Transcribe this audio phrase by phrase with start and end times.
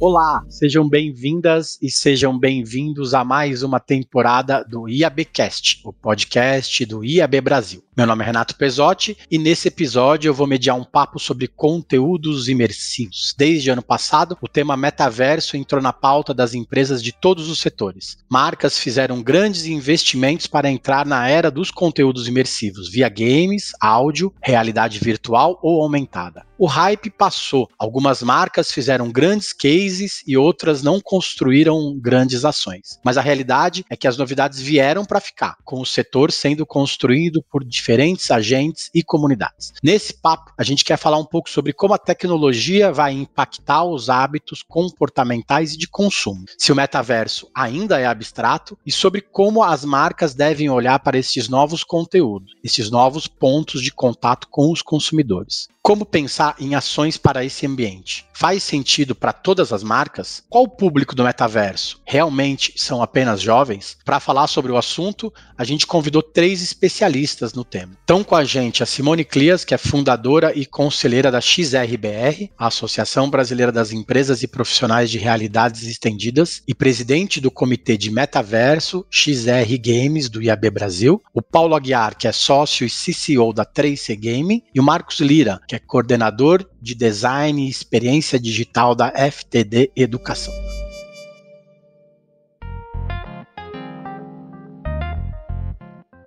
[0.00, 7.04] Olá, sejam bem-vindas e sejam bem-vindos a mais uma temporada do IABcast, o podcast do
[7.04, 7.82] IAB Brasil.
[7.96, 12.46] Meu nome é Renato Pesotti e nesse episódio eu vou mediar um papo sobre conteúdos
[12.48, 13.34] imersivos.
[13.36, 18.18] Desde ano passado, o tema metaverso entrou na pauta das empresas de todos os setores.
[18.30, 25.00] Marcas fizeram grandes investimentos para entrar na era dos conteúdos imersivos, via games, áudio, realidade
[25.00, 26.47] virtual ou aumentada.
[26.60, 27.68] O hype passou.
[27.78, 32.98] Algumas marcas fizeram grandes cases e outras não construíram grandes ações.
[33.04, 37.44] Mas a realidade é que as novidades vieram para ficar, com o setor sendo construído
[37.48, 39.72] por diferentes agentes e comunidades.
[39.84, 44.10] Nesse papo, a gente quer falar um pouco sobre como a tecnologia vai impactar os
[44.10, 46.44] hábitos comportamentais e de consumo.
[46.58, 51.48] Se o metaverso ainda é abstrato e sobre como as marcas devem olhar para esses
[51.48, 55.68] novos conteúdos, esses novos pontos de contato com os consumidores.
[55.88, 58.26] Como pensar em ações para esse ambiente?
[58.34, 60.44] Faz sentido para todas as marcas?
[60.50, 62.00] Qual o público do metaverso?
[62.04, 63.96] Realmente são apenas jovens?
[64.04, 67.94] Para falar sobre o assunto, a gente convidou três especialistas no tema.
[67.98, 72.66] Estão com a gente a Simone Clias, que é fundadora e conselheira da XRBR, a
[72.66, 79.06] Associação Brasileira das Empresas e Profissionais de Realidades Estendidas, e presidente do Comitê de Metaverso
[79.10, 84.14] XR Games do IAB Brasil, o Paulo Aguiar, que é sócio e CCO da 3C
[84.14, 89.90] Game, e o Marcos Lira, que é coordenador de design e experiência digital da FTD
[89.96, 90.54] Educação.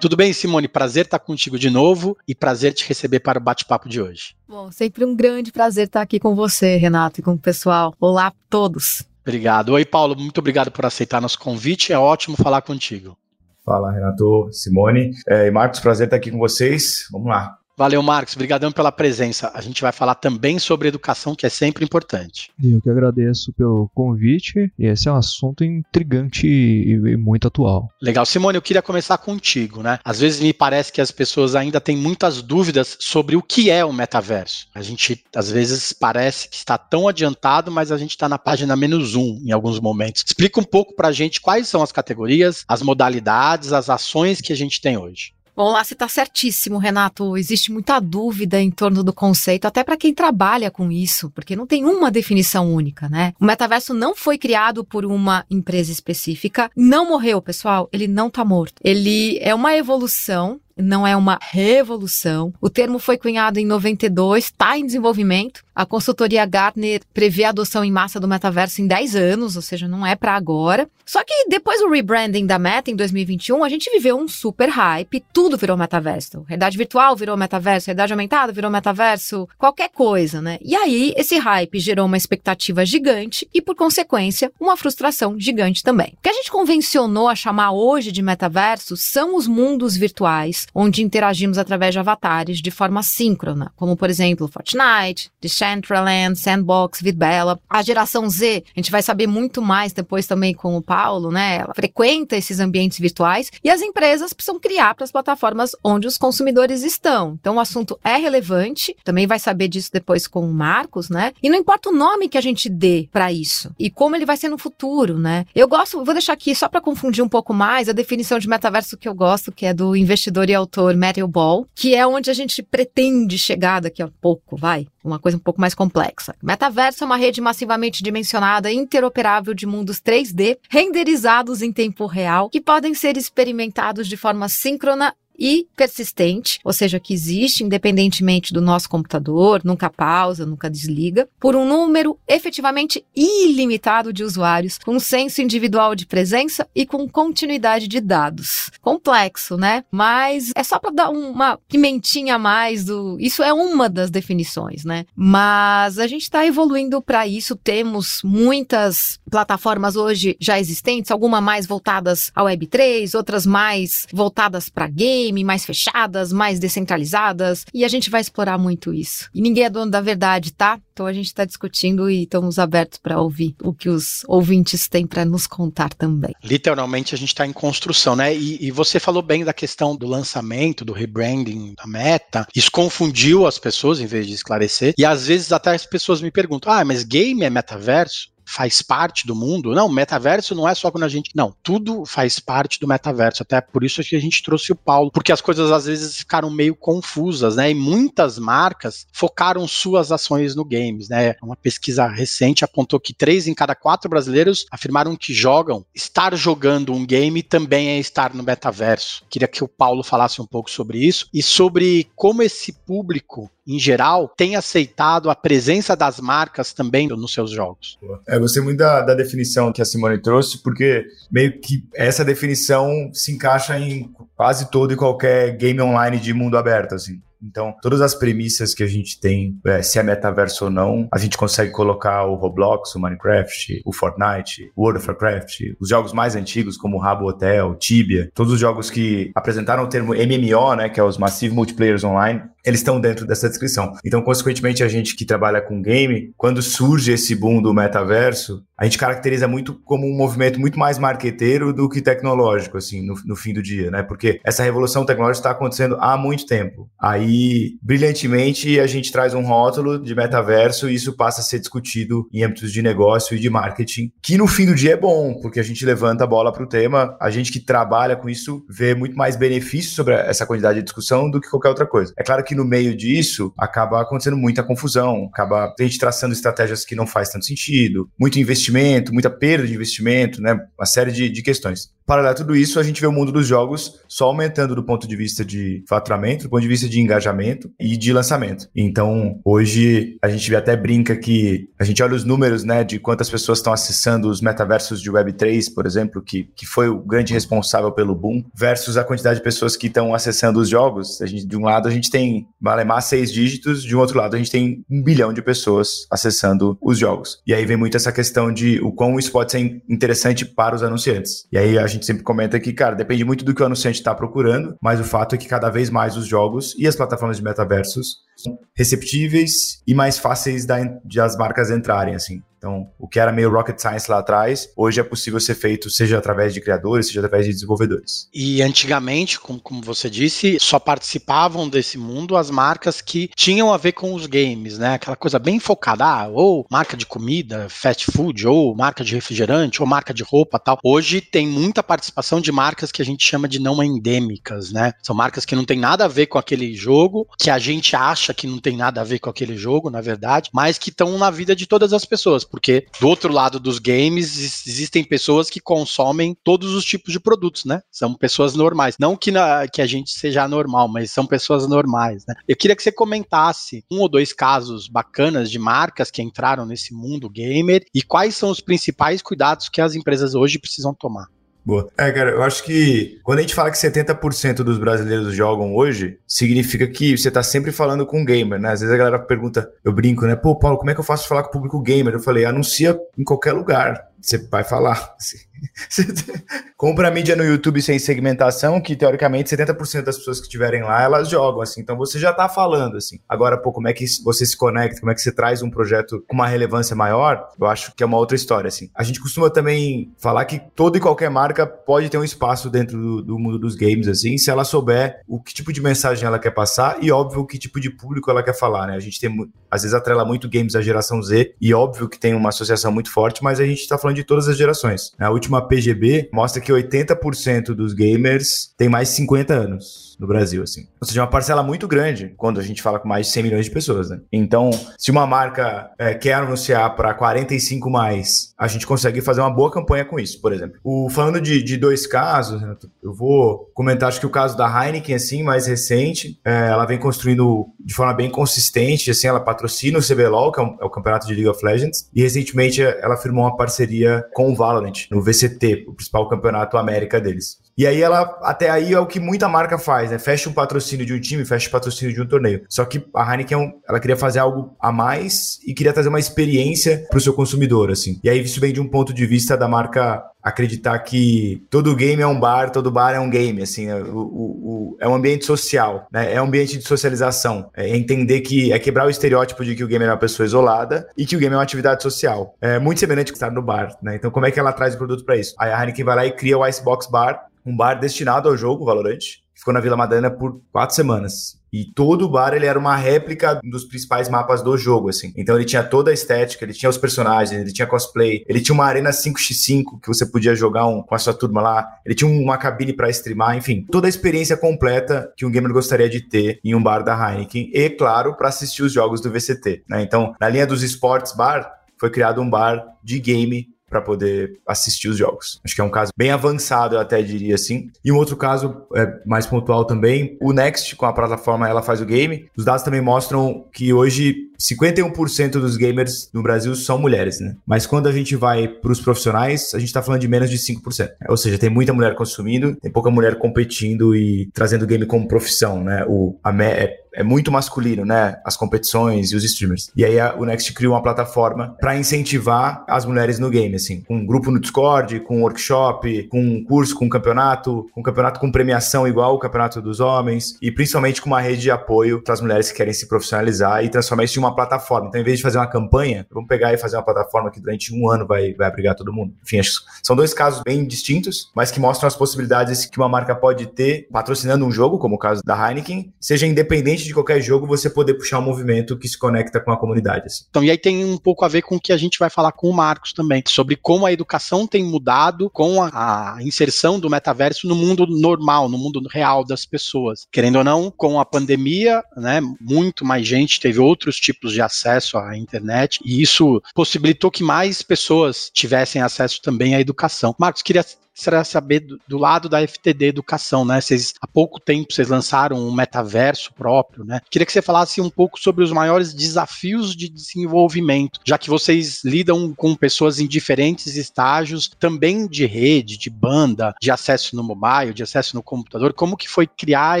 [0.00, 0.68] Tudo bem, Simone?
[0.68, 4.36] Prazer estar contigo de novo e prazer te receber para o bate-papo de hoje.
[4.46, 7.92] Bom, sempre um grande prazer estar aqui com você, Renato, e com o pessoal.
[7.98, 9.02] Olá a todos.
[9.22, 9.70] Obrigado.
[9.70, 11.92] Oi, Paulo, muito obrigado por aceitar nosso convite.
[11.92, 13.18] É ótimo falar contigo.
[13.64, 15.10] Fala, Renato, Simone.
[15.28, 17.08] É, e Marcos, prazer estar aqui com vocês.
[17.10, 17.58] Vamos lá.
[17.78, 18.34] Valeu, Marcos.
[18.34, 19.52] Obrigadão pela presença.
[19.54, 22.50] A gente vai falar também sobre educação, que é sempre importante.
[22.60, 24.72] Eu que agradeço pelo convite.
[24.76, 27.88] Esse é um assunto intrigante e, muito atual.
[28.02, 28.26] Legal.
[28.26, 30.00] Simone, eu queria começar contigo, né?
[30.04, 33.84] Às vezes me parece que as pessoas ainda têm muitas dúvidas sobre o que é
[33.84, 34.66] o metaverso.
[34.74, 38.74] A gente, às vezes, parece que está tão adiantado, mas a gente está na página
[38.74, 40.24] menos um em alguns momentos.
[40.26, 44.52] Explica um pouco para a gente quais são as categorias, as modalidades, as ações que
[44.52, 45.37] a gente tem hoje.
[45.58, 47.36] Bom, lá você está certíssimo, Renato.
[47.36, 51.66] Existe muita dúvida em torno do conceito, até para quem trabalha com isso, porque não
[51.66, 53.34] tem uma definição única, né?
[53.40, 57.88] O metaverso não foi criado por uma empresa específica, não morreu, pessoal.
[57.92, 58.80] Ele não está morto.
[58.84, 62.52] Ele é uma evolução não é uma revolução.
[62.60, 65.62] O termo foi cunhado em 92, está em desenvolvimento.
[65.74, 69.86] A consultoria Gartner prevê a adoção em massa do metaverso em 10 anos, ou seja,
[69.86, 70.88] não é para agora.
[71.08, 75.24] Só que depois do rebranding da Meta em 2021, a gente viveu um super hype,
[75.32, 76.44] tudo virou metaverso.
[76.46, 80.58] Realidade virtual virou metaverso, realidade aumentada virou metaverso, qualquer coisa, né?
[80.60, 86.12] E aí esse hype gerou uma expectativa gigante e por consequência, uma frustração gigante também.
[86.18, 91.02] O que a gente convencionou a chamar hoje de metaverso são os mundos virtuais onde
[91.02, 97.58] interagimos através de avatares de forma síncrona, como por exemplo Fortnite, Decentraland, Sandbox, VidBella.
[97.68, 101.58] A geração Z, a gente vai saber muito mais depois também com o Paulo, né?
[101.58, 106.18] Ela frequenta esses ambientes virtuais e as empresas precisam criar para as plataformas onde os
[106.18, 107.36] consumidores estão.
[107.40, 111.32] Então o assunto é relevante, também vai saber disso depois com o Marcos, né?
[111.42, 114.36] E não importa o nome que a gente dê para isso e como ele vai
[114.36, 115.44] ser no futuro, né?
[115.54, 118.96] Eu gosto, vou deixar aqui só para confundir um pouco mais a definição de metaverso
[118.96, 122.34] que eu gosto, que é do investidor e autor Matthew Ball, que é onde a
[122.34, 124.86] gente pretende chegar daqui a pouco, vai.
[125.02, 126.34] Uma coisa um pouco mais complexa.
[126.42, 132.60] Metaverso é uma rede massivamente dimensionada, interoperável de mundos 3D, renderizados em tempo real, que
[132.60, 138.88] podem ser experimentados de forma síncrona e persistente, ou seja, que existe independentemente do nosso
[138.88, 145.94] computador, nunca pausa, nunca desliga, por um número efetivamente ilimitado de usuários, com senso individual
[145.94, 148.70] de presença e com continuidade de dados.
[148.80, 149.84] Complexo, né?
[149.90, 153.16] Mas é só para dar uma pimentinha a mais do.
[153.20, 155.04] Isso é uma das definições, né?
[155.14, 157.54] Mas a gente está evoluindo para isso.
[157.54, 164.88] Temos muitas plataformas hoje já existentes, algumas mais voltadas ao Web3, outras mais voltadas para
[164.88, 169.28] game game, mais fechadas, mais descentralizadas, e a gente vai explorar muito isso.
[169.34, 170.80] E ninguém é dono da verdade, tá?
[170.92, 175.06] Então a gente está discutindo e estamos abertos para ouvir o que os ouvintes têm
[175.06, 176.34] para nos contar também.
[176.42, 178.34] Literalmente a gente está em construção, né?
[178.34, 182.46] E, e, você falou bem da questão do lançamento, do rebranding da meta.
[182.54, 184.94] Isso confundiu as pessoas em vez de esclarecer.
[184.98, 188.28] E às vezes até as pessoas me perguntam: ah, mas game é metaverso?
[188.48, 189.74] Faz parte do mundo.
[189.74, 191.30] Não, metaverso não é só quando a gente.
[191.34, 193.42] Não, tudo faz parte do metaverso.
[193.42, 196.50] Até por isso que a gente trouxe o Paulo, porque as coisas às vezes ficaram
[196.50, 197.70] meio confusas, né?
[197.70, 201.34] E muitas marcas focaram suas ações no games, né?
[201.42, 205.84] Uma pesquisa recente apontou que três em cada quatro brasileiros afirmaram que jogam.
[205.94, 209.24] Estar jogando um game também é estar no metaverso.
[209.28, 213.78] Queria que o Paulo falasse um pouco sobre isso e sobre como esse público em
[213.78, 217.98] geral, tem aceitado a presença das marcas também nos seus jogos.
[218.26, 223.10] É, gostei muito da, da definição que a Simone trouxe, porque meio que essa definição
[223.12, 227.20] se encaixa em quase todo e qualquer game online de mundo aberto, assim.
[227.42, 231.18] Então, todas as premissas que a gente tem, é, se é metaverso ou não, a
[231.18, 236.12] gente consegue colocar o Roblox, o Minecraft, o Fortnite, o World of Warcraft, os jogos
[236.12, 240.74] mais antigos como o Rabo Hotel, Tibia, todos os jogos que apresentaram o termo MMO,
[240.74, 243.92] né, que é os Massive Multiplayers Online, eles estão dentro dessa descrição.
[244.04, 248.84] Então, consequentemente, a gente que trabalha com game, quando surge esse boom do metaverso, a
[248.84, 253.34] gente caracteriza muito como um movimento muito mais marqueteiro do que tecnológico, assim, no, no
[253.34, 254.02] fim do dia, né?
[254.02, 256.88] Porque essa revolução tecnológica está acontecendo há muito tempo.
[257.00, 262.28] Aí, brilhantemente, a gente traz um rótulo de metaverso e isso passa a ser discutido
[262.32, 265.58] em âmbitos de negócio e de marketing, que no fim do dia é bom, porque
[265.58, 268.94] a gente levanta a bola para o tema, a gente que trabalha com isso vê
[268.94, 272.12] muito mais benefícios sobre essa quantidade de discussão do que qualquer outra coisa.
[272.16, 276.84] É claro que no meio disso acaba acontecendo muita confusão, acaba a gente traçando estratégias
[276.84, 280.58] que não faz tanto sentido, muito investimento, muita perda de investimento, né?
[280.78, 281.90] Uma série de, de questões.
[282.08, 285.06] Paralelo a tudo isso, a gente vê o mundo dos jogos só aumentando do ponto
[285.06, 288.66] de vista de faturamento, do ponto de vista de engajamento e de lançamento.
[288.74, 293.28] Então, hoje a gente até brinca que a gente olha os números, né, de quantas
[293.28, 297.92] pessoas estão acessando os metaversos de Web3, por exemplo, que, que foi o grande responsável
[297.92, 301.20] pelo boom, versus a quantidade de pessoas que estão acessando os jogos.
[301.20, 304.34] A gente, de um lado, a gente tem Malemar seis dígitos, de um outro lado,
[304.34, 307.42] a gente tem um bilhão de pessoas acessando os jogos.
[307.46, 310.82] E aí vem muito essa questão de o quão isso pode ser interessante para os
[310.82, 311.46] anunciantes.
[311.52, 313.98] E aí a gente gente sempre comenta que, cara, depende muito do que o anunciante
[313.98, 317.36] está procurando, mas o fato é que cada vez mais os jogos e as plataformas
[317.36, 318.27] de metaversos
[318.74, 322.42] receptíveis e mais fáceis da, de as marcas entrarem, assim.
[322.58, 326.18] Então, o que era meio rocket science lá atrás, hoje é possível ser feito seja
[326.18, 328.28] através de criadores, seja através de desenvolvedores.
[328.34, 333.76] E antigamente, como, como você disse, só participavam desse mundo as marcas que tinham a
[333.76, 334.94] ver com os games, né?
[334.94, 339.80] Aquela coisa bem focada, ah, ou marca de comida, fast food, ou marca de refrigerante,
[339.80, 340.78] ou marca de roupa tal.
[340.82, 344.92] Hoje tem muita participação de marcas que a gente chama de não endêmicas, né?
[345.00, 348.27] São marcas que não tem nada a ver com aquele jogo, que a gente acha
[348.34, 351.30] que não tem nada a ver com aquele jogo, na verdade, mas que estão na
[351.30, 356.36] vida de todas as pessoas porque do outro lado dos games existem pessoas que consomem
[356.42, 357.80] todos os tipos de produtos, né?
[357.90, 358.96] São pessoas normais.
[358.98, 362.34] Não que, na, que a gente seja anormal, mas são pessoas normais, né?
[362.46, 366.94] Eu queria que você comentasse um ou dois casos bacanas de marcas que entraram nesse
[366.94, 371.28] mundo gamer e quais são os principais cuidados que as empresas hoje precisam tomar.
[371.64, 371.88] Boa.
[371.98, 376.18] É, cara, eu acho que quando a gente fala que 70% dos brasileiros jogam hoje,
[376.26, 378.70] significa que você tá sempre falando com um gamer, né?
[378.70, 380.34] Às vezes a galera pergunta, eu brinco, né?
[380.34, 382.14] Pô, Paulo, como é que eu faço falar com o público gamer?
[382.14, 384.08] Eu falei, anuncia em qualquer lugar.
[384.20, 385.14] Você vai falar.
[386.76, 391.28] Compra mídia no YouTube sem segmentação, que teoricamente 70% das pessoas que estiverem lá, elas
[391.28, 391.80] jogam, assim.
[391.80, 393.18] Então você já tá falando, assim.
[393.28, 396.22] Agora, pô, como é que você se conecta, como é que você traz um projeto
[396.26, 398.90] com uma relevância maior, eu acho que é uma outra história, assim.
[398.94, 402.98] A gente costuma também falar que toda e qualquer marca pode ter um espaço dentro
[402.98, 406.38] do, do mundo dos games, assim, se ela souber o que tipo de mensagem ela
[406.38, 408.94] quer passar e, óbvio, o que tipo de público ela quer falar, né?
[408.94, 412.34] A gente tem, às vezes, atrela muito games à geração Z e, óbvio, que tem
[412.34, 415.12] uma associação muito forte, mas a gente tá falando de todas as gerações.
[415.18, 420.62] A última PGB mostra que 80% dos gamers tem mais de 50 anos no Brasil,
[420.62, 420.86] assim.
[421.00, 423.64] Ou seja, uma parcela muito grande quando a gente fala com mais de 100 milhões
[423.66, 424.20] de pessoas, né?
[424.32, 429.50] Então, se uma marca é, quer anunciar para 45 mais, a gente consegue fazer uma
[429.50, 430.78] boa campanha com isso, por exemplo.
[430.82, 432.60] O, falando de, de dois casos,
[433.02, 436.98] eu vou comentar, acho que o caso da Heineken, assim, mais recente, é, ela vem
[436.98, 440.90] construindo de forma bem consistente, assim, ela patrocina o CBLOL, que é, um, é, o
[440.90, 445.22] campeonato de League of Legends, e recentemente ela firmou uma parceria com o Valorant, no
[445.22, 447.58] VCT, o principal campeonato América deles.
[447.78, 450.18] E aí ela, até aí é o que muita marca faz, né?
[450.18, 452.64] Fecha um patrocínio de um time, fecha o patrocínio de um torneio.
[452.68, 457.06] Só que a Heineken, ela queria fazer algo a mais e queria trazer uma experiência
[457.08, 458.18] para o seu consumidor, assim.
[458.24, 462.22] E aí isso vem de um ponto de vista da marca acreditar que todo game
[462.22, 465.44] é um bar, todo bar é um game, assim, é, o, o, é um ambiente
[465.44, 466.32] social, né?
[466.32, 467.70] É um ambiente de socialização.
[467.76, 471.08] É entender que é quebrar o estereótipo de que o game é uma pessoa isolada
[471.16, 472.56] e que o game é uma atividade social.
[472.60, 474.16] É muito semelhante com estar no bar, né?
[474.16, 475.54] Então, como é que ela traz o produto para isso?
[475.58, 478.84] Aí a Heineken vai lá e cria o Icebox Bar, um bar destinado ao jogo
[478.84, 479.18] Valorant,
[479.54, 481.58] ficou na Vila Madalena por quatro semanas.
[481.70, 485.34] E todo bar ele era uma réplica dos principais mapas do jogo, assim.
[485.36, 488.72] Então ele tinha toda a estética, ele tinha os personagens, ele tinha cosplay, ele tinha
[488.72, 492.30] uma arena 5x5 que você podia jogar um, com a sua turma lá, ele tinha
[492.30, 496.58] uma cabine para streamar, enfim, toda a experiência completa que um gamer gostaria de ter
[496.64, 499.82] em um bar da Heineken e, claro, para assistir os jogos do VCT.
[499.86, 500.02] Né?
[500.02, 505.08] Então, na linha dos esportes bar, foi criado um bar de game para poder assistir
[505.08, 505.60] os jogos.
[505.64, 507.90] Acho que é um caso bem avançado, eu até diria assim.
[508.04, 512.00] E um outro caso é, mais pontual também, o Next, com a plataforma Ela Faz
[512.00, 517.40] o Game, os dados também mostram que hoje 51% dos gamers no Brasil são mulheres,
[517.40, 517.54] né?
[517.64, 520.58] Mas quando a gente vai para os profissionais, a gente está falando de menos de
[520.58, 521.10] 5%.
[521.28, 525.84] Ou seja, tem muita mulher consumindo, tem pouca mulher competindo e trazendo game como profissão,
[525.84, 526.04] né?
[526.08, 528.38] O, a, é, é muito masculino, né?
[528.44, 529.90] As competições e os streamers.
[529.96, 534.02] E aí a, o Next criou uma plataforma para incentivar as mulheres no game, assim,
[534.02, 538.00] com um grupo no Discord, com um workshop, com um curso, com um campeonato, com
[538.00, 541.72] um campeonato com premiação igual o campeonato dos homens e principalmente com uma rede de
[541.72, 545.08] apoio para as mulheres que querem se profissionalizar e transformar isso em uma plataforma.
[545.08, 547.92] Então, em vez de fazer uma campanha, vamos pegar e fazer uma plataforma que durante
[547.92, 549.34] um ano vai, vai abrigar todo mundo.
[549.42, 553.08] Enfim, acho que são dois casos bem distintos, mas que mostram as possibilidades que uma
[553.08, 557.40] marca pode ter patrocinando um jogo, como o caso da Heineken, seja independente de qualquer
[557.40, 560.26] jogo, você poder puxar um movimento que se conecta com a comunidade.
[560.26, 560.44] Assim.
[560.48, 562.52] Então, e aí tem um pouco a ver com o que a gente vai falar
[562.52, 567.10] com o Marcos também, sobre como a educação tem mudado com a, a inserção do
[567.10, 570.26] metaverso no mundo normal, no mundo real das pessoas.
[570.32, 574.62] Querendo ou não, com a pandemia, né, muito mais gente teve outros tipos tipos de
[574.62, 580.34] acesso à internet, e isso possibilitou que mais pessoas tivessem acesso também à educação.
[580.38, 580.84] Marcos, queria
[581.18, 583.80] será saber do, do, lado da FTD Educação, né?
[583.80, 587.20] Vocês, há pouco tempo vocês lançaram um metaverso próprio, né?
[587.28, 592.04] Queria que você falasse um pouco sobre os maiores desafios de desenvolvimento, já que vocês
[592.04, 597.92] lidam com pessoas em diferentes estágios, também de rede, de banda, de acesso no mobile,
[597.92, 598.92] de acesso no computador.
[598.92, 600.00] Como que foi criar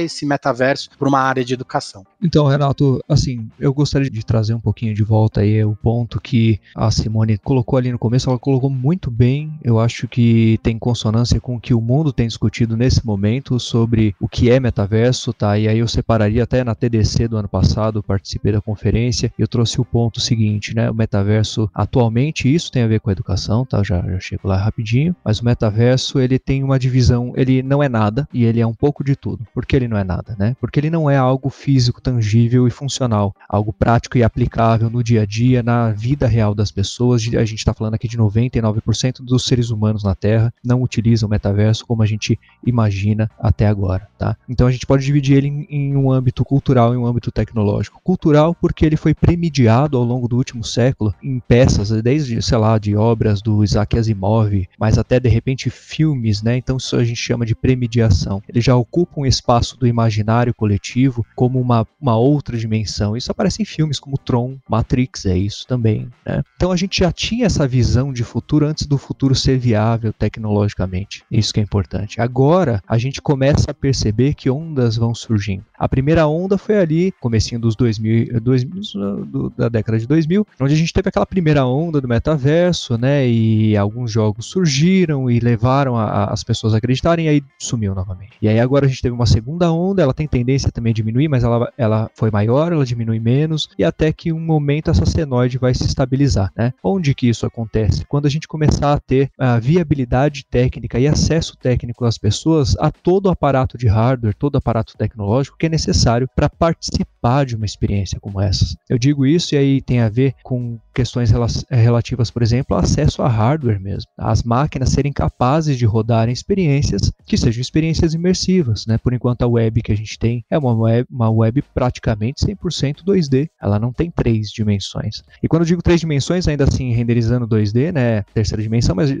[0.00, 2.06] esse metaverso para uma área de educação?
[2.22, 6.60] Então, Renato, assim, eu gostaria de trazer um pouquinho de volta aí o ponto que
[6.76, 9.58] a Simone colocou ali no começo, ela colocou muito bem.
[9.64, 13.58] Eu acho que tem consonância consonância com o que o mundo tem discutido nesse momento
[13.58, 15.58] sobre o que é metaverso, tá?
[15.58, 19.48] E aí eu separaria até na TDC do ano passado, participei da conferência e eu
[19.48, 20.90] trouxe o ponto seguinte, né?
[20.90, 23.82] O metaverso atualmente, isso tem a ver com a educação, tá?
[23.82, 27.88] Já, já chego lá rapidinho, mas o metaverso ele tem uma divisão, ele não é
[27.88, 29.46] nada e ele é um pouco de tudo.
[29.54, 30.54] Por que ele não é nada, né?
[30.60, 35.22] Porque ele não é algo físico, tangível e funcional, algo prático e aplicável no dia
[35.22, 37.22] a dia, na vida real das pessoas.
[37.22, 41.26] A gente está falando aqui de 99% dos seres humanos na Terra não utilizam utiliza
[41.26, 44.36] o metaverso como a gente imagina até agora, tá?
[44.48, 48.00] Então a gente pode dividir ele em, em um âmbito cultural e um âmbito tecnológico.
[48.02, 52.78] Cultural porque ele foi premidiado ao longo do último século em peças, desde, sei lá,
[52.78, 56.56] de obras do Isaac Asimov, mas até de repente filmes, né?
[56.56, 58.42] Então isso a gente chama de premidiação.
[58.48, 63.16] Ele já ocupa um espaço do imaginário coletivo como uma, uma outra dimensão.
[63.16, 66.42] Isso aparece em filmes como Tron, Matrix, é isso também, né?
[66.56, 70.87] Então a gente já tinha essa visão de futuro antes do futuro ser viável tecnologicamente
[71.30, 72.20] isso que é importante.
[72.20, 75.64] Agora a gente começa a perceber que ondas vão surgindo.
[75.78, 80.74] A primeira onda foi ali, comecinho dos 2000, 2000 do, da década de 2000, onde
[80.74, 83.28] a gente teve aquela primeira onda do metaverso, né?
[83.28, 87.94] E alguns jogos surgiram e levaram a, a, as pessoas a acreditarem e aí sumiu
[87.94, 88.32] novamente.
[88.40, 91.28] E aí agora a gente teve uma segunda onda, ela tem tendência também a diminuir,
[91.28, 95.58] mas ela, ela foi maior, ela diminui menos e até que um momento essa senoide
[95.58, 96.72] vai se estabilizar, né?
[96.82, 98.04] Onde que isso acontece?
[98.06, 102.76] Quando a gente começar a ter a viabilidade técnica técnica e acesso técnico das pessoas
[102.78, 107.44] a todo o aparato de hardware, todo o aparato tecnológico que é necessário para participar
[107.44, 108.64] de uma experiência como essa.
[108.88, 111.30] Eu digo isso e aí tem a ver com questões
[111.70, 114.10] relativas, por exemplo, ao acesso a hardware mesmo.
[114.18, 118.84] As máquinas serem capazes de rodarem experiências que sejam experiências imersivas.
[118.84, 118.98] Né?
[118.98, 123.04] Por enquanto, a web que a gente tem é uma web, uma web praticamente 100%
[123.04, 123.48] 2D.
[123.62, 125.22] Ela não tem três dimensões.
[125.40, 129.14] E quando eu digo três dimensões, ainda assim renderizando 2D, né, terceira dimensão, mas uh,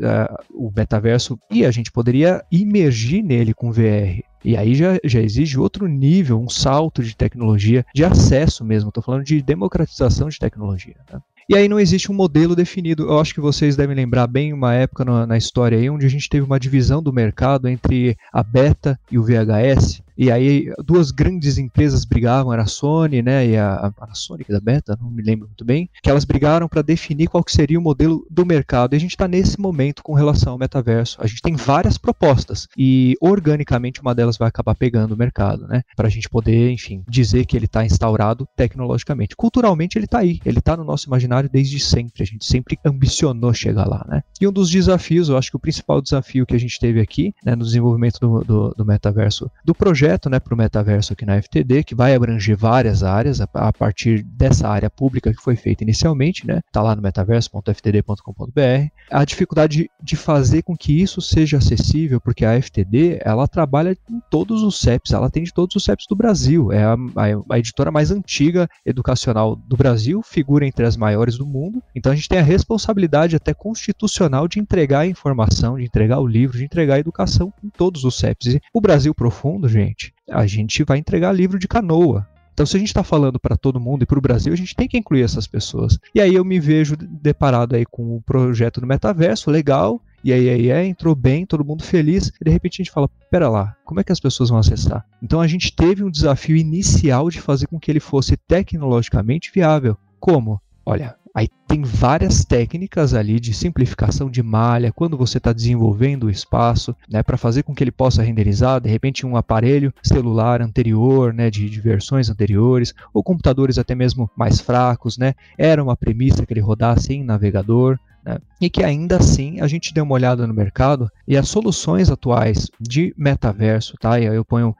[0.52, 4.24] o metaverso e a gente poderia imergir nele com VR.
[4.44, 8.88] E aí já, já exige outro nível, um salto de tecnologia, de acesso mesmo.
[8.88, 10.96] Estou falando de democratização de tecnologia.
[11.12, 11.20] Né?
[11.50, 13.04] E aí não existe um modelo definido.
[13.04, 16.08] Eu acho que vocês devem lembrar bem uma época na, na história aí onde a
[16.08, 20.02] gente teve uma divisão do mercado entre a beta e o VHS.
[20.18, 24.60] E aí duas grandes empresas brigavam, era a Sony, né, e a, a Panasonic da
[24.60, 28.26] Beta, não me lembro muito bem, que elas brigaram para definir qual seria o modelo
[28.28, 28.94] do mercado.
[28.94, 31.18] E a gente está nesse momento com relação ao metaverso.
[31.20, 35.82] A gente tem várias propostas e organicamente uma delas vai acabar pegando o mercado, né,
[35.94, 39.36] para a gente poder, enfim, dizer que ele está instaurado tecnologicamente.
[39.36, 42.24] Culturalmente ele está aí, ele está no nosso imaginário desde sempre.
[42.24, 44.22] A gente sempre ambicionou chegar lá, né.
[44.40, 47.32] E um dos desafios, eu acho que o principal desafio que a gente teve aqui,
[47.44, 51.26] né, no desenvolvimento do, do, do metaverso, do projeto projeto né, para o metaverso aqui
[51.26, 55.54] na FTD, que vai abranger várias áreas a, a partir dessa área pública que foi
[55.54, 56.60] feita inicialmente, né?
[56.66, 58.88] Está lá no metaverso.ftd.com.br.
[59.10, 64.20] A dificuldade de fazer com que isso seja acessível, porque a FTD ela trabalha em
[64.30, 67.90] todos os CEPs, ela atende todos os CEPs do Brasil, é a, a, a editora
[67.90, 71.82] mais antiga educacional do Brasil, figura entre as maiores do mundo.
[71.94, 76.26] Então a gente tem a responsabilidade até constitucional de entregar a informação, de entregar o
[76.26, 78.58] livro, de entregar a educação em todos os CEPs.
[78.72, 79.97] O Brasil profundo, gente,
[80.30, 82.26] a gente vai entregar livro de canoa.
[82.52, 84.74] Então, se a gente está falando para todo mundo e para o Brasil, a gente
[84.74, 85.96] tem que incluir essas pessoas.
[86.12, 90.50] E aí eu me vejo deparado aí com o projeto do metaverso, legal, e aí,
[90.50, 93.76] aí, aí entrou bem, todo mundo feliz, e de repente a gente fala, pera lá,
[93.84, 95.06] como é que as pessoas vão acessar?
[95.22, 99.96] Então a gente teve um desafio inicial de fazer com que ele fosse tecnologicamente viável.
[100.18, 100.60] Como?
[100.84, 106.30] Olha, Aí tem várias técnicas ali de simplificação de malha, quando você está desenvolvendo o
[106.30, 111.32] espaço, né, para fazer com que ele possa renderizar, de repente um aparelho celular anterior,
[111.32, 116.44] né, de, de, versões anteriores, ou computadores até mesmo mais fracos, né, era uma premissa
[116.44, 120.44] que ele rodasse em navegador, né, e que ainda assim a gente deu uma olhada
[120.44, 124.18] no mercado e as soluções atuais de metaverso, tá?
[124.18, 124.74] E eu ponho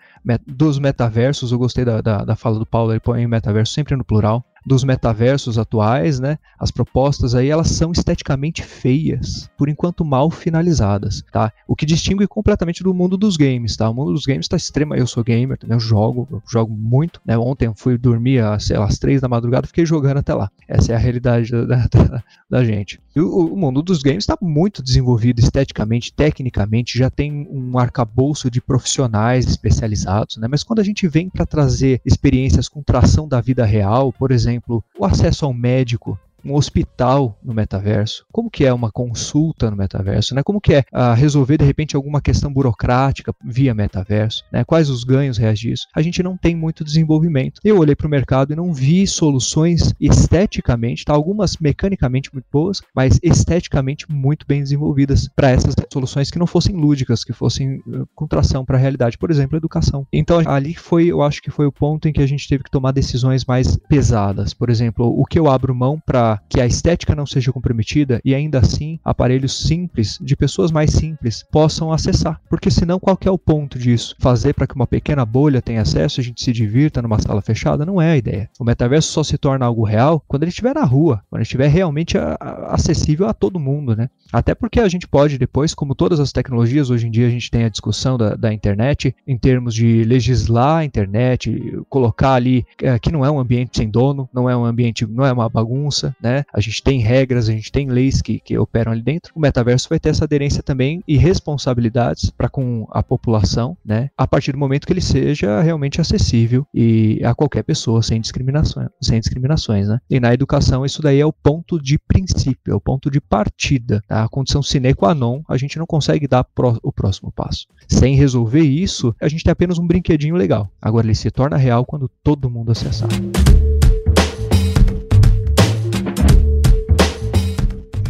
[0.45, 4.05] dos metaversos, eu gostei da, da, da fala do Paulo, ele põe metaverso sempre no
[4.05, 6.39] plural, dos metaversos atuais, né?
[6.59, 11.53] As propostas aí elas são esteticamente feias, por enquanto mal finalizadas, tá?
[11.67, 13.89] O que distingue completamente do mundo dos games, tá?
[13.89, 14.95] O mundo dos games está extremo.
[14.95, 17.37] Eu sou gamer, eu jogo, eu jogo muito, né?
[17.37, 20.51] Ontem eu fui dormir às, lá, às três da madrugada, fiquei jogando até lá.
[20.69, 23.01] Essa é a realidade da, da, da gente.
[23.17, 28.51] E o, o mundo dos games está muito desenvolvido esteticamente, tecnicamente, já tem um arcabouço
[28.51, 30.47] de profissionais especializados, né?
[30.49, 34.58] Mas quando a gente vem para trazer experiências com tração da vida real, por exemplo
[34.59, 39.77] exemplo, o acesso ao médico um hospital no metaverso, como que é uma consulta no
[39.77, 40.43] metaverso, né?
[40.43, 44.65] Como que é uh, resolver de repente alguma questão burocrática via metaverso, né?
[44.65, 45.87] Quais os ganhos reais disso?
[45.95, 47.61] A gente não tem muito desenvolvimento.
[47.65, 51.13] Eu olhei para o mercado e não vi soluções esteticamente, tá?
[51.13, 56.77] Algumas mecanicamente muito boas, mas esteticamente muito bem desenvolvidas para essas soluções que não fossem
[56.77, 60.07] lúdicas, que fossem uh, com tração para a realidade, por exemplo, educação.
[60.13, 62.71] Então ali foi, eu acho que foi o ponto em que a gente teve que
[62.71, 64.55] tomar decisões mais pesadas.
[64.55, 68.35] Por exemplo, o que eu abro mão para que a estética não seja comprometida e
[68.35, 72.41] ainda assim aparelhos simples, de pessoas mais simples, possam acessar.
[72.49, 74.15] Porque senão qual é o ponto disso?
[74.19, 77.87] Fazer para que uma pequena bolha tenha acesso, a gente se divirta numa sala fechada?
[77.87, 78.51] Não é a ideia.
[78.59, 81.69] O metaverso só se torna algo real quando ele estiver na rua, quando ele estiver
[81.69, 84.09] realmente a, a, acessível a todo mundo, né?
[84.33, 87.51] Até porque a gente pode depois, como todas as tecnologias, hoje em dia a gente
[87.51, 92.99] tem a discussão da, da internet em termos de legislar a internet, colocar ali é,
[92.99, 96.15] que não é um ambiente sem dono, não é um ambiente, não é uma bagunça,
[96.21, 96.45] né?
[96.53, 99.33] A gente tem regras, a gente tem leis que, que operam ali dentro.
[99.35, 104.11] O metaverso vai ter essa aderência também e responsabilidades para com a população, né?
[104.17, 108.89] A partir do momento que ele seja realmente acessível e a qualquer pessoa sem discriminação,
[109.01, 109.99] sem discriminações, né?
[110.09, 114.03] E na educação isso daí é o ponto de princípio, é o ponto de partida,
[114.07, 114.25] tá?
[114.25, 115.43] a condição sine qua non.
[115.49, 116.47] A gente não consegue dar
[116.83, 117.67] o próximo passo.
[117.89, 120.71] Sem resolver isso, a gente tem apenas um brinquedinho legal.
[120.81, 123.09] Agora ele se torna real quando todo mundo acessar.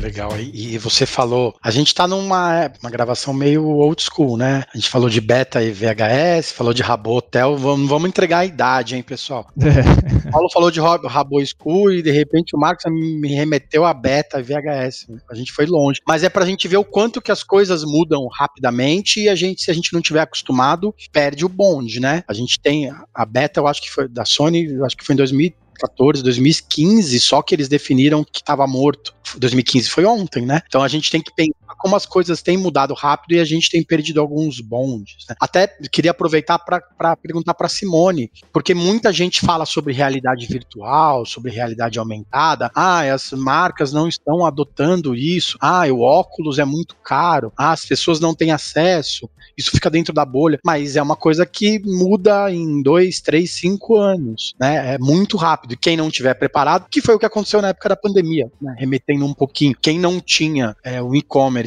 [0.09, 0.31] Legal.
[0.41, 4.65] E, você falou, a gente tá numa uma gravação meio old school, né?
[4.73, 8.45] A gente falou de beta e VHS, falou de Rabo Hotel, vamos, vamos entregar a
[8.47, 9.47] idade, hein, pessoal?
[9.69, 10.31] É.
[10.31, 14.43] Paulo falou de Rabo School e de repente o Marcos me remeteu a beta e
[14.43, 15.07] VHS.
[15.31, 16.01] A gente foi longe.
[16.07, 19.63] Mas é pra gente ver o quanto que as coisas mudam rapidamente e a gente,
[19.63, 22.25] se a gente não tiver acostumado, perde o bonde, né?
[22.27, 25.15] A gente tem a beta, eu acho que foi da Sony, eu acho que foi
[25.15, 29.15] em 2000 2014, 2015, só que eles definiram que estava morto.
[29.37, 30.63] 2015 foi ontem, né?
[30.67, 33.71] Então a gente tem que pensar como as coisas têm mudado rápido e a gente
[33.71, 35.27] tem perdido alguns bondes.
[35.29, 35.37] Né?
[35.41, 41.51] Até queria aproveitar para perguntar para Simone, porque muita gente fala sobre realidade virtual, sobre
[41.51, 42.71] realidade aumentada.
[42.75, 45.57] Ah, as marcas não estão adotando isso.
[45.61, 47.53] Ah, o óculos é muito caro.
[47.57, 49.29] Ah, as pessoas não têm acesso.
[49.57, 50.61] Isso fica dentro da bolha.
[50.65, 54.95] Mas é uma coisa que muda em dois, três, cinco anos, né?
[54.95, 55.73] É muito rápido.
[55.73, 58.75] E quem não tiver preparado, que foi o que aconteceu na época da pandemia, né?
[58.79, 59.77] remetendo um pouquinho.
[59.81, 61.58] Quem não tinha é, o e-commerce,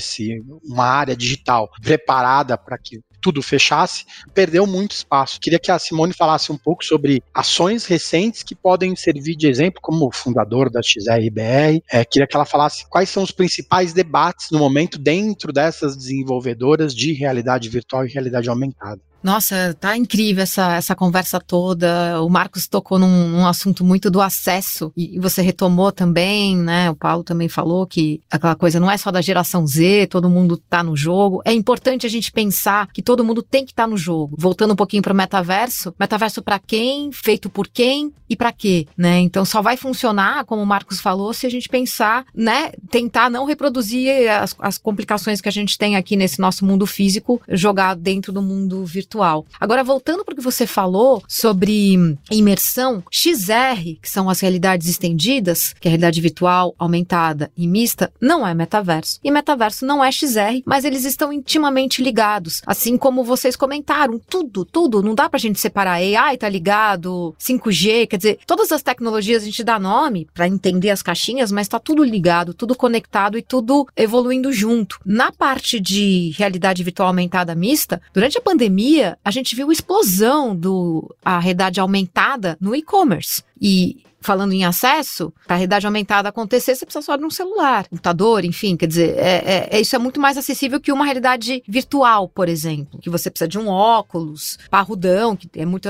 [0.63, 5.39] uma área digital preparada para que tudo fechasse, perdeu muito espaço.
[5.39, 9.79] Queria que a Simone falasse um pouco sobre ações recentes que podem servir de exemplo,
[9.81, 11.83] como fundador da XRBR.
[11.89, 16.95] É, queria que ela falasse quais são os principais debates no momento dentro dessas desenvolvedoras
[16.95, 18.99] de realidade virtual e realidade aumentada.
[19.23, 22.21] Nossa, tá incrível essa, essa conversa toda.
[22.23, 26.89] O Marcos tocou num, num assunto muito do acesso e, você retomou também, né?
[26.89, 30.57] O Paulo também falou que aquela coisa não é só da geração Z, todo mundo
[30.57, 31.41] tá no jogo.
[31.45, 34.35] É importante a gente pensar que todo mundo tem que estar tá no jogo.
[34.39, 38.87] Voltando um pouquinho para o metaverso, metaverso para quem, feito por quem e para quê,
[38.97, 39.19] né?
[39.19, 42.71] Então só vai funcionar, como o Marcos falou, se a gente pensar, né?
[42.89, 47.39] Tentar não reproduzir as, as complicações que a gente tem aqui nesse nosso mundo físico
[47.49, 49.45] jogar dentro do mundo virtual virtual.
[49.59, 55.73] Agora, voltando para o que você falou sobre imersão, XR, que são as realidades estendidas,
[55.79, 59.19] que é a realidade virtual, aumentada e mista, não é metaverso.
[59.23, 62.61] E metaverso não é XR, mas eles estão intimamente ligados.
[62.65, 65.03] Assim como vocês comentaram, tudo, tudo.
[65.03, 69.43] Não dá para a gente separar AI, tá ligado, 5G, quer dizer, todas as tecnologias
[69.43, 73.41] a gente dá nome para entender as caixinhas, mas está tudo ligado, tudo conectado e
[73.41, 74.99] tudo evoluindo junto.
[75.05, 80.55] Na parte de realidade virtual aumentada mista, durante a pandemia, pandemia, a gente viu explosão
[80.55, 83.43] do a realidade aumentada no e-commerce.
[83.61, 87.87] E falando em acesso, para a realidade aumentada acontecer, você precisa só de um celular,
[87.89, 91.63] computador, enfim, quer dizer, é, é, é, isso é muito mais acessível que uma realidade
[91.67, 95.89] virtual, por exemplo, que você precisa de um óculos, parrudão, que é muito,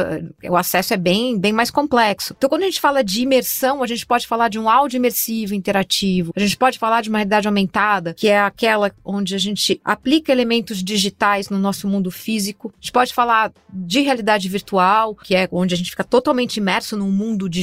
[0.49, 2.33] o acesso é bem, bem mais complexo.
[2.37, 5.53] Então, quando a gente fala de imersão, a gente pode falar de um áudio imersivo
[5.53, 9.81] interativo, a gente pode falar de uma realidade aumentada, que é aquela onde a gente
[9.83, 12.71] aplica elementos digitais no nosso mundo físico.
[12.73, 16.95] A gente pode falar de realidade virtual, que é onde a gente fica totalmente imerso
[16.95, 17.60] num mundo digital,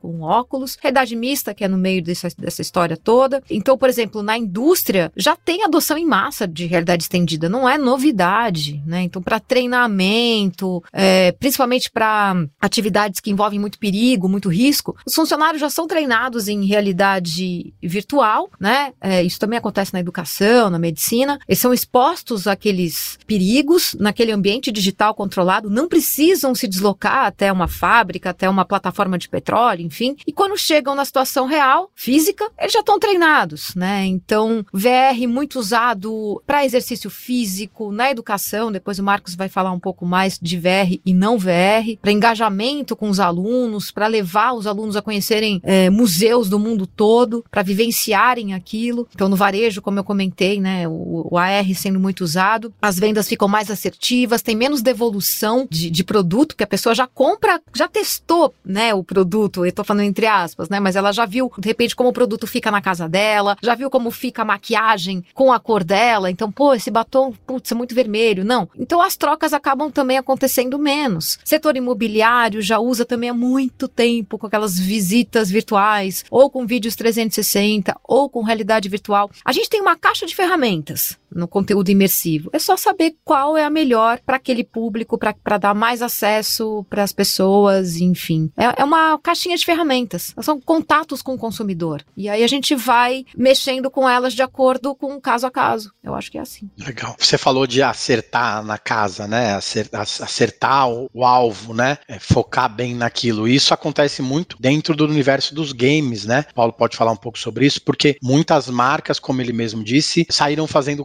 [0.00, 3.42] com óculos, realidade mista, que é no meio dessa, dessa história toda.
[3.50, 7.78] Então, por exemplo, na indústria já tem adoção em massa de realidade estendida, não é
[7.78, 9.02] novidade, né?
[9.02, 15.60] Então, para treinamento, é, principalmente para atividades que envolvem muito perigo, muito risco, os funcionários
[15.60, 18.92] já são treinados em realidade virtual, né?
[19.00, 21.38] É, isso também acontece na educação, na medicina.
[21.48, 27.68] Eles são expostos àqueles perigos naquele ambiente digital controlado, não precisam se deslocar até uma
[27.68, 30.16] fábrica, até uma plataforma de petróleo, enfim.
[30.26, 34.04] E quando chegam na situação real, física, eles já estão treinados, né?
[34.06, 39.80] Então, VR muito usado para exercício físico, na educação, depois o Marcos vai falar um
[39.80, 44.66] pouco mais de VR e não VR, para engajamento com os alunos, para levar os
[44.66, 49.08] alunos a conhecerem é, museus do mundo todo, para vivenciarem aquilo.
[49.14, 53.28] Então, no varejo, como eu comentei, né, o, o, AR sendo muito usado, as vendas
[53.28, 57.88] ficam mais assertivas, tem menos devolução de, de produto, que a pessoa já compra, já
[57.88, 60.78] testou, né, o produto, tô falando entre aspas, né?
[60.78, 63.90] Mas ela já viu, de repente, como o produto fica na casa dela, já viu
[63.90, 66.30] como fica a maquiagem com a cor dela.
[66.30, 68.44] Então, pô, esse batom, putz, é muito vermelho.
[68.44, 68.68] Não.
[68.76, 71.38] Então, as trocas acabam também acontecendo menos.
[71.42, 76.94] Setor imobiliário já usa também há muito tempo com aquelas visitas virtuais, ou com vídeos
[76.94, 79.30] 360, ou com realidade virtual.
[79.44, 82.50] A gente tem uma caixa de ferramentas no conteúdo imersivo.
[82.52, 87.02] É só saber qual é a melhor para aquele público, para dar mais acesso para
[87.02, 88.50] as pessoas, enfim.
[88.56, 90.34] É, é, uma caixinha de ferramentas.
[90.40, 92.02] São contatos com o consumidor.
[92.16, 95.92] E aí a gente vai mexendo com elas de acordo com caso a caso.
[96.02, 96.70] Eu acho que é assim.
[96.78, 97.14] Legal.
[97.18, 99.54] Você falou de acertar na casa, né?
[99.54, 101.98] Acertar, acertar o, o, alvo, né?
[102.08, 103.46] É, focar bem naquilo.
[103.48, 106.44] Isso acontece muito dentro do universo dos games, né?
[106.54, 110.66] Paulo pode falar um pouco sobre isso, porque muitas marcas, como ele mesmo disse, saíram
[110.66, 111.04] fazendo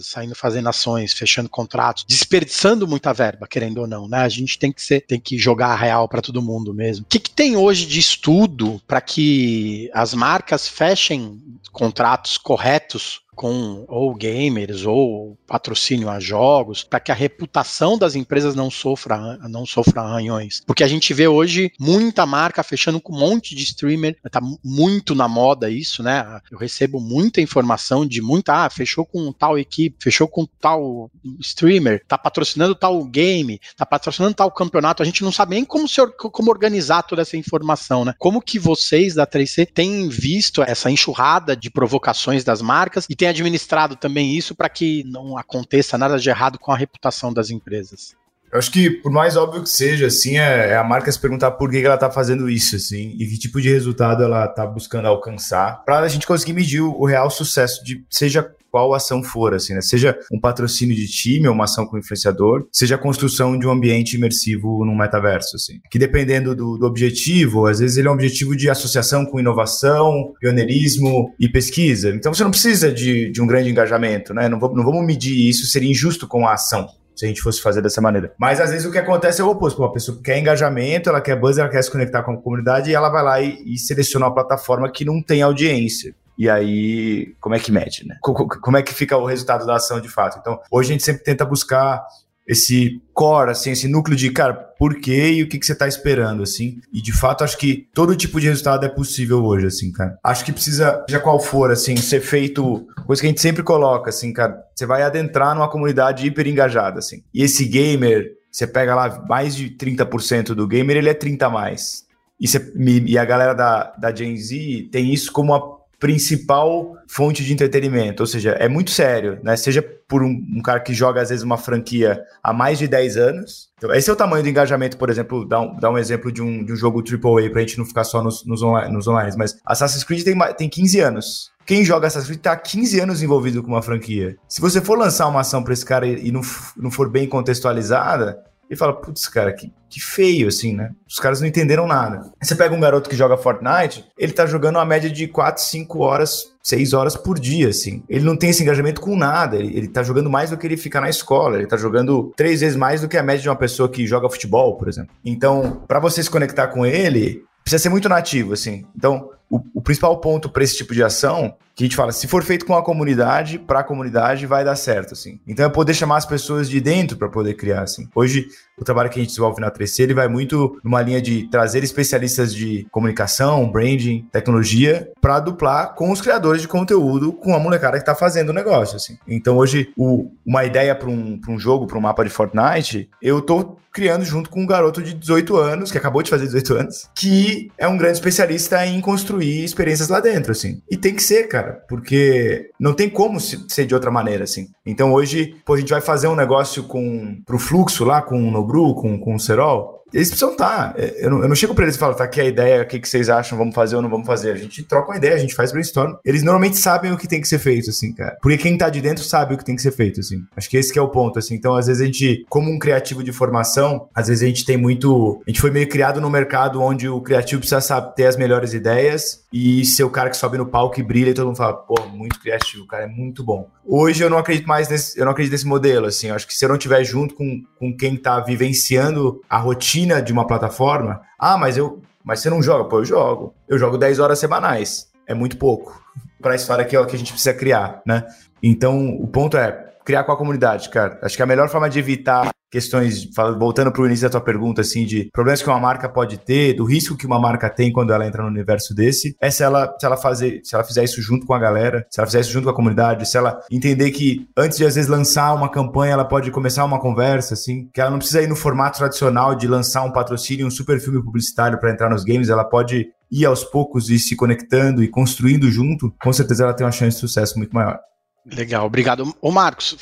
[0.00, 4.18] saindo fazendo ações, fechando contratos, desperdiçando muita verba, querendo ou não, né?
[4.18, 7.04] A gente tem que ser, tem que jogar a real para todo mundo mesmo.
[7.04, 11.40] O que, que tem hoje de estudo para que as marcas fechem
[11.72, 18.54] contratos corretos com ou gamers ou patrocínio a jogos para que a reputação das empresas
[18.54, 20.62] não sofra não sofra arranhões.
[20.64, 25.12] Porque a gente vê hoje muita marca fechando com um monte de streamer, tá muito
[25.12, 26.40] na moda isso, né?
[26.52, 32.04] Eu recebo muita informação de muita, ah, fechou com tal equipe, fechou com tal streamer,
[32.06, 35.02] tá patrocinando tal game, tá patrocinando tal campeonato.
[35.02, 38.14] A gente não sabe nem como se, como organizar toda essa informação, né?
[38.20, 43.31] Como que vocês da 3C têm visto essa enxurrada de provocações das marcas e tem
[43.32, 48.14] administrado também isso para que não aconteça nada de errado com a reputação das empresas?
[48.52, 51.52] Eu acho que, por mais óbvio que seja, assim, é, é a marca se perguntar
[51.52, 55.08] por que ela está fazendo isso, assim, e que tipo de resultado ela está buscando
[55.08, 59.52] alcançar, para a gente conseguir medir o, o, real sucesso de seja qual ação for,
[59.52, 59.82] assim, né?
[59.82, 63.70] Seja um patrocínio de time ou uma ação com influenciador, seja a construção de um
[63.70, 65.78] ambiente imersivo no metaverso, assim.
[65.90, 70.32] Que dependendo do, do objetivo, às vezes ele é um objetivo de associação com inovação,
[70.40, 72.08] pioneirismo e pesquisa.
[72.08, 74.48] Então você não precisa de, de um grande engajamento, né?
[74.48, 77.82] Não, não vamos medir isso, seria injusto com a ação se a gente fosse fazer
[77.82, 78.32] dessa maneira.
[78.38, 79.76] Mas às vezes o que acontece é o oposto.
[79.76, 82.90] Pô, a pessoa quer engajamento, ela quer buzz, ela quer se conectar com a comunidade
[82.90, 86.14] e ela vai lá e, e seleciona uma plataforma que não tem audiência.
[86.36, 88.16] E aí, como é que mede, né?
[88.20, 90.38] Como é que fica o resultado da ação de fato?
[90.40, 92.04] Então, hoje a gente sempre tenta buscar
[92.46, 95.86] esse core, assim, esse núcleo de, cara, por quê e o que, que você tá
[95.86, 96.80] esperando, assim.
[96.92, 100.18] E de fato, acho que todo tipo de resultado é possível hoje, assim, cara.
[100.24, 104.10] Acho que precisa, já qual for, assim, ser feito, coisa que a gente sempre coloca,
[104.10, 104.60] assim, cara.
[104.74, 107.22] Você vai adentrar numa comunidade hiper engajada, assim.
[107.32, 111.50] E esse gamer, você pega lá mais de 30% do gamer, ele é 30 a
[111.50, 112.04] mais.
[112.40, 112.72] E, você,
[113.06, 118.24] e a galera da, da Gen Z tem isso como a principal fonte de entretenimento,
[118.24, 119.56] ou seja, é muito sério, né?
[119.56, 123.16] Seja por um, um, cara que joga às vezes uma franquia há mais de 10
[123.16, 123.70] anos.
[123.78, 126.42] Então, esse é o tamanho do engajamento, por exemplo, dá um, dá um exemplo de
[126.42, 129.32] um, de um jogo AAA pra gente não ficar só nos, nos, online, nos online,
[129.38, 131.52] mas Assassin's Creed tem, tem 15 anos.
[131.64, 134.36] Quem joga Assassin's Creed tá há 15 anos envolvido com uma franquia.
[134.48, 136.40] Se você for lançar uma ação para esse cara e, e não,
[136.76, 140.92] não for bem contextualizada, e fala, putz, cara, que, que feio, assim, né?
[141.06, 142.32] Os caras não entenderam nada.
[142.42, 145.98] Você pega um garoto que joga Fortnite, ele tá jogando uma média de 4, 5
[145.98, 148.02] horas, 6 horas por dia, assim.
[148.08, 150.78] Ele não tem esse engajamento com nada, ele, ele tá jogando mais do que ele
[150.78, 153.56] fica na escola, ele tá jogando três vezes mais do que a média de uma
[153.56, 155.14] pessoa que joga futebol, por exemplo.
[155.22, 158.86] Então, para você se conectar com ele, precisa ser muito nativo, assim.
[158.96, 162.26] Então, o, o principal ponto para esse tipo de ação, que a gente fala, se
[162.26, 165.40] for feito com a comunidade, para a comunidade vai dar certo, assim.
[165.46, 168.08] Então é poder chamar as pessoas de dentro para poder criar, assim.
[168.14, 168.46] Hoje,
[168.78, 171.82] o trabalho que a gente desenvolve na 3C, ele vai muito numa linha de trazer
[171.82, 177.96] especialistas de comunicação, branding, tecnologia, para duplar com os criadores de conteúdo, com a molecada
[177.96, 179.18] que está fazendo o negócio, assim.
[179.26, 183.40] Então hoje, o, uma ideia para um, um jogo, para um mapa de Fortnite, eu
[183.40, 187.10] tô criando junto com um garoto de 18 anos, que acabou de fazer 18 anos,
[187.14, 190.80] que é um grande especialista em construir experiências lá dentro, assim.
[190.90, 194.68] E tem que ser, cara, porque não tem como ser de outra maneira, assim.
[194.84, 198.50] Então hoje, pô, a gente vai fazer um negócio com pro fluxo lá, com o
[198.50, 200.92] Nobru, com, com o Serol, eles precisam estar.
[200.92, 200.94] Tá.
[200.96, 202.86] É, eu não, eu não chego para eles e falo, tá aqui a ideia, o
[202.86, 204.52] que, que vocês acham, vamos fazer ou não vamos fazer.
[204.52, 206.14] A gente troca uma ideia, a gente faz brainstorm.
[206.24, 208.36] Eles normalmente sabem o que tem que ser feito, assim, cara.
[208.42, 210.42] Porque quem tá de dentro sabe o que tem que ser feito, assim.
[210.56, 211.54] Acho que esse que é o ponto, assim.
[211.54, 214.76] Então, às vezes a gente, como um criativo de formação, às vezes a gente tem
[214.76, 215.40] muito.
[215.46, 218.74] A gente foi meio criado no mercado onde o criativo precisa saber, ter as melhores
[218.74, 221.74] ideias e ser o cara que sobe no palco e brilha e todo mundo fala,
[221.74, 223.68] pô, muito criativo, o cara é muito bom.
[223.84, 226.28] Hoje eu não acredito mais nesse, eu não acredito nesse modelo, assim.
[226.28, 230.22] Eu acho que se eu não estiver junto com, com quem tá vivenciando a rotina
[230.22, 232.84] de uma plataforma, ah, mas eu, mas você não joga?
[232.84, 233.54] Pô, eu jogo.
[233.68, 235.10] Eu jogo 10 horas semanais.
[235.26, 236.02] É muito pouco
[236.40, 238.24] para a história que, que a gente precisa criar, né?
[238.62, 241.18] Então, o ponto é criar com a comunidade, cara.
[241.22, 244.80] Acho que a melhor forma de evitar questões, voltando para o início da tua pergunta,
[244.80, 248.14] assim, de problemas que uma marca pode ter, do risco que uma marca tem quando
[248.14, 251.20] ela entra no universo desse, é se ela, se ela fazer, se ela fizer isso
[251.20, 254.10] junto com a galera, se ela fizer isso junto com a comunidade, se ela entender
[254.10, 258.00] que antes de às vezes lançar uma campanha, ela pode começar uma conversa, assim, que
[258.00, 261.78] ela não precisa ir no formato tradicional de lançar um patrocínio, um super filme publicitário
[261.78, 266.10] para entrar nos games, ela pode ir aos poucos e se conectando e construindo junto,
[266.22, 267.98] com certeza ela tem uma chance de sucesso muito maior.
[268.44, 269.34] Legal, obrigado.
[269.40, 269.96] Ô Marcos,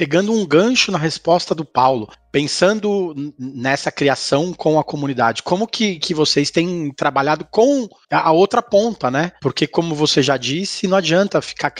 [0.00, 5.98] pegando um gancho na resposta do Paulo, pensando nessa criação com a comunidade, como que,
[5.98, 9.32] que vocês têm trabalhado com a outra ponta, né?
[9.42, 11.70] Porque, como você já disse, não adianta ficar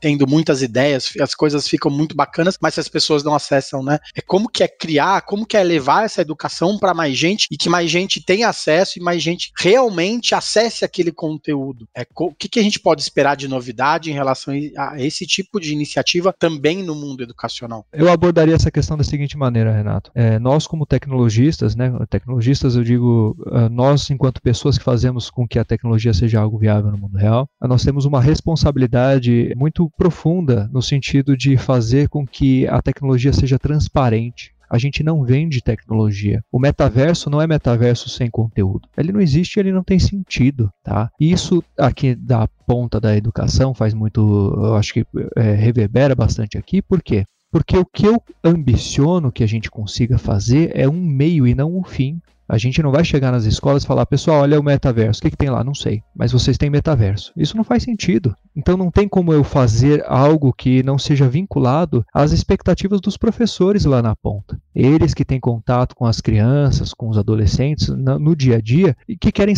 [0.00, 3.98] tendo muitas ideias, as coisas ficam muito bacanas, mas se as pessoas não acessam, né?
[4.14, 7.56] É como que é criar, como que é levar essa educação para mais gente e
[7.56, 11.88] que mais gente tenha acesso e mais gente realmente acesse aquele conteúdo.
[11.96, 15.58] É, o que, que a gente pode esperar de novidade em relação a esse tipo
[15.58, 17.86] de iniciativa também no mundo educacional?
[17.92, 20.10] Eu abordaria essa questão da seguinte maneira, Renato.
[20.14, 25.46] É, nós, como tecnologistas, né, tecnologistas, eu digo, uh, nós, enquanto pessoas que fazemos com
[25.46, 29.90] que a tecnologia seja algo viável no mundo real, uh, nós temos uma responsabilidade muito
[29.96, 35.62] profunda no sentido de fazer com que a tecnologia seja transparente, a gente não vende
[35.62, 36.42] tecnologia.
[36.52, 38.88] O metaverso não é metaverso sem conteúdo.
[38.96, 41.10] Ele não existe, ele não tem sentido, tá?
[41.18, 44.20] Isso aqui da ponta da educação faz muito,
[44.56, 47.24] eu acho que é, reverbera bastante aqui, por quê?
[47.50, 51.74] Porque o que eu ambiciono que a gente consiga fazer é um meio e não
[51.76, 52.20] um fim.
[52.48, 55.20] A gente não vai chegar nas escolas e falar, pessoal, olha o metaverso.
[55.20, 55.62] O que, que, tem lá?
[55.62, 56.02] Não sei.
[56.16, 57.32] Mas vocês têm metaverso.
[57.36, 58.34] Isso não faz sentido.
[58.56, 63.84] Então não tem como eu fazer algo que não seja vinculado às expectativas dos professores
[63.84, 64.58] lá na ponta.
[64.74, 69.16] Eles que têm contato com as crianças, com os adolescentes no, dia a dia e
[69.16, 69.54] que querem,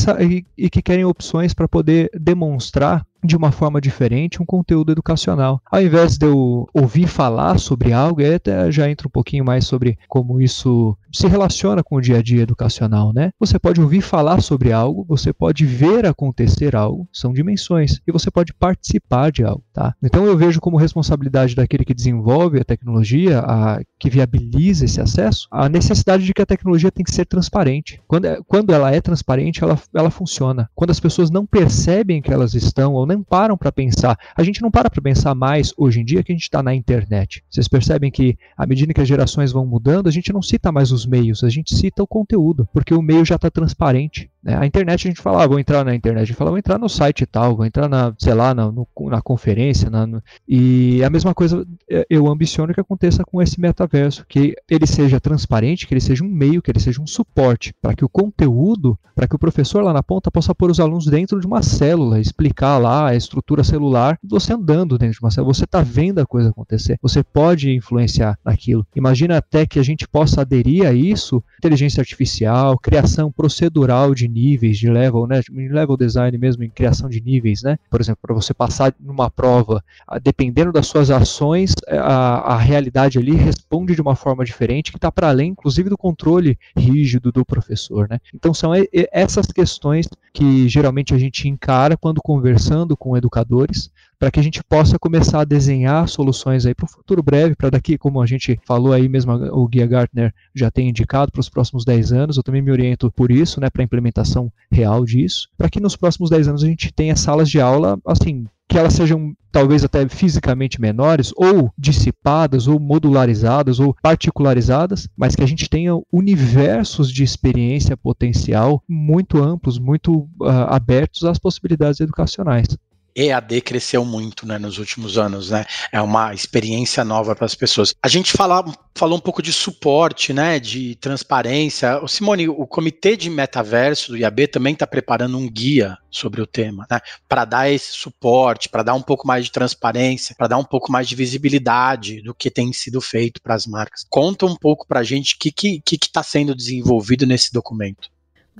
[0.58, 5.60] e que querem opções para poder demonstrar de uma forma diferente um conteúdo educacional.
[5.70, 9.98] Ao invés de eu ouvir falar sobre algo, até já entro um pouquinho mais sobre
[10.08, 13.32] como isso se relaciona com o dia a dia educacional, né?
[13.38, 18.30] Você pode ouvir falar sobre algo, você pode ver acontecer algo, são dimensões, e você
[18.30, 19.94] pode participar de algo, tá?
[20.02, 25.48] Então eu vejo como responsabilidade daquele que desenvolve a tecnologia, a, que viabiliza esse acesso,
[25.50, 28.00] a necessidade de que a tecnologia tem que ser transparente.
[28.06, 30.68] Quando, quando ela é transparente, ela, ela funciona.
[30.74, 34.18] Quando as pessoas não percebem que elas estão ou não param para pensar.
[34.36, 36.74] A gente não para para pensar mais hoje em dia que a gente está na
[36.74, 37.44] internet.
[37.50, 40.92] Vocês percebem que à medida que as gerações vão mudando, a gente não cita mais
[40.92, 44.30] os meios, a gente cita o conteúdo, porque o meio já está transparente.
[44.42, 44.56] Né?
[44.56, 46.78] A internet a gente fala, ah, vou entrar na internet, a gente fala, vou entrar
[46.78, 50.22] no site e tal, vou entrar na, sei lá, na, no, na conferência, na, no...
[50.48, 55.20] e a mesma coisa é, eu ambiciono que aconteça com esse metaverso, que ele seja
[55.20, 58.98] transparente, que ele seja um meio, que ele seja um suporte, para que o conteúdo,
[59.14, 62.18] para que o professor lá na ponta possa pôr os alunos dentro de uma célula,
[62.18, 66.26] explicar lá a estrutura celular, você andando dentro de uma célula, você está vendo a
[66.26, 68.86] coisa acontecer, você pode influenciar naquilo.
[68.94, 74.78] Imagina até que a gente possa aderir a isso, inteligência artificial, criação procedural de níveis,
[74.78, 78.52] de level, né, level design mesmo, em criação de níveis, né, por exemplo, para você
[78.54, 79.82] passar numa prova,
[80.22, 84.98] dependendo das suas ações, é, a, a realidade ali responde de uma forma diferente, que
[84.98, 88.18] está para além, inclusive, do controle rígido do professor, né.
[88.34, 88.72] Então são
[89.12, 94.62] essas questões que geralmente a gente encara quando conversando com educadores, para que a gente
[94.62, 98.60] possa começar a desenhar soluções aí para o futuro breve, para daqui, como a gente
[98.66, 102.42] falou aí mesmo, o Guia Gartner já tem indicado para os próximos 10 anos, eu
[102.42, 106.30] também me oriento por isso, né, para a implementação real disso, para que nos próximos
[106.30, 110.80] 10 anos a gente tenha salas de aula, assim, que elas sejam talvez até fisicamente
[110.80, 117.96] menores, ou dissipadas, ou modularizadas, ou particularizadas, mas que a gente tenha universos de experiência
[117.96, 122.68] potencial muito amplos, muito uh, abertos às possibilidades educacionais.
[123.14, 125.64] EAD cresceu muito né, nos últimos anos, né?
[125.92, 127.94] É uma experiência nova para as pessoas.
[128.02, 130.58] A gente fala, falou um pouco de suporte, né?
[130.58, 132.02] De transparência.
[132.02, 136.46] O Simone, o comitê de metaverso do IAB também está preparando um guia sobre o
[136.46, 137.00] tema, né?
[137.28, 140.90] Para dar esse suporte, para dar um pouco mais de transparência, para dar um pouco
[140.90, 144.04] mais de visibilidade do que tem sido feito para as marcas.
[144.08, 147.52] Conta um pouco para a gente o que está que, que, tá sendo desenvolvido nesse
[147.52, 148.08] documento.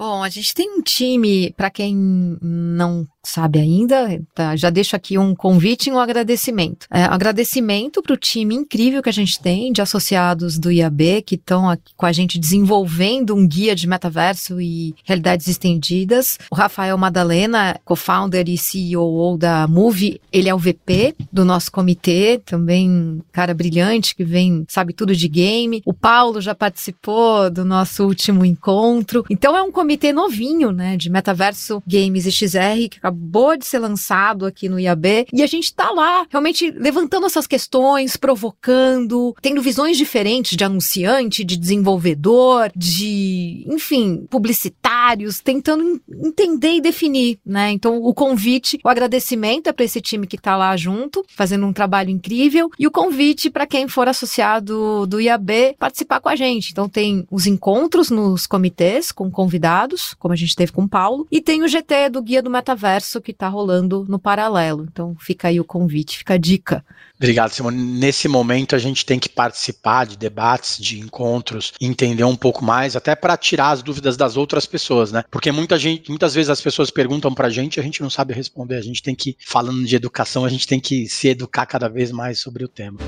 [0.01, 5.19] Bom, a gente tem um time, para quem não sabe ainda, tá, já deixo aqui
[5.19, 6.87] um convite e um agradecimento.
[6.91, 11.35] É, agradecimento para o time incrível que a gente tem de associados do IAB que
[11.35, 16.39] estão aqui com a gente desenvolvendo um guia de metaverso e realidades estendidas.
[16.51, 22.41] O Rafael Madalena, co-founder e CEO da Move, ele é o VP do nosso comitê,
[22.45, 25.83] também cara brilhante que vem, sabe tudo de game.
[25.85, 29.25] O Paulo já participou do nosso último encontro.
[29.29, 33.79] Então é um comitê novinho, né, de metaverso, games e XR que acabou de ser
[33.79, 39.61] lançado aqui no IAB e a gente está lá realmente levantando essas questões, provocando, tendo
[39.61, 47.70] visões diferentes de anunciante, de desenvolvedor, de, enfim, publicitários, tentando entender e definir, né?
[47.73, 51.73] Então, o convite, o agradecimento é para esse time que está lá junto, fazendo um
[51.73, 56.70] trabalho incrível, e o convite para quem for associado do IAB participar com a gente.
[56.70, 61.27] Então, tem os encontros nos comitês com convidados, como a gente teve com o Paulo,
[61.31, 64.87] e tem o GT do Guia do Metaverso universo que está rolando no paralelo.
[64.91, 66.85] Então fica aí o convite, fica a dica.
[67.17, 67.77] Obrigado, Simone.
[67.77, 72.97] Nesse momento a gente tem que participar de debates, de encontros, entender um pouco mais,
[72.97, 75.25] até para tirar as dúvidas das outras pessoas, né?
[75.31, 78.35] Porque muita gente, muitas vezes as pessoas perguntam para a gente, a gente não sabe
[78.35, 78.77] responder.
[78.77, 82.11] A gente tem que, falando de educação, a gente tem que se educar cada vez
[82.11, 82.99] mais sobre o tema.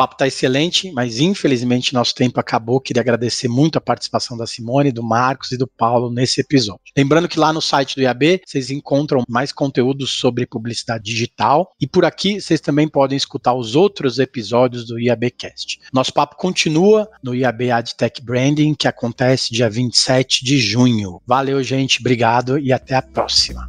[0.00, 2.80] Papo está excelente, mas infelizmente nosso tempo acabou.
[2.80, 6.80] Queria agradecer muito a participação da Simone, do Marcos e do Paulo nesse episódio.
[6.96, 11.86] Lembrando que lá no site do IAB vocês encontram mais conteúdos sobre publicidade digital e
[11.86, 15.80] por aqui vocês também podem escutar os outros episódios do IABcast.
[15.92, 21.20] Nosso papo continua no IAB AdTech Branding, que acontece dia 27 de junho.
[21.26, 23.68] Valeu, gente, obrigado e até a próxima.